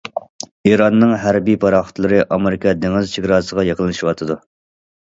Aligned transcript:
ئىراننىڭ 0.69 1.13
ھەربىي 1.25 1.59
پاراخوتلىرى 1.65 2.23
ئامېرىكا 2.37 2.75
دېڭىز 2.87 3.17
چېگراسىغا 3.17 3.69
يېقىنلىشىۋاتىدۇ. 3.71 4.43